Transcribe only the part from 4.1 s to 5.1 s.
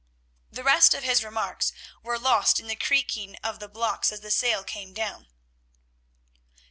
as the sail came